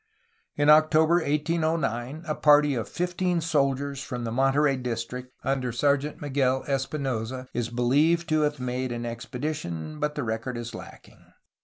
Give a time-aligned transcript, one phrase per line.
[0.55, 6.63] In October 1809 a party of fifteen soldiers from the Monterey district under Sergeant Miguel
[6.67, 11.23] Espinosa is be lieved to have made an expedition, but the record is lacking.